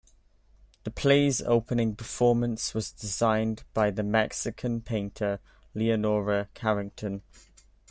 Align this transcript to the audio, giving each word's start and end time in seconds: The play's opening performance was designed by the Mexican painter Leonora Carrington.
The 0.83 0.89
play's 0.89 1.43
opening 1.43 1.95
performance 1.95 2.73
was 2.73 2.91
designed 2.91 3.65
by 3.75 3.91
the 3.91 4.01
Mexican 4.01 4.81
painter 4.81 5.39
Leonora 5.75 6.49
Carrington. 6.55 7.21